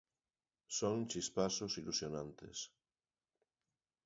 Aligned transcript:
Son 0.77 0.97
chispazos 1.11 1.73
ilusionantes. 1.81 2.57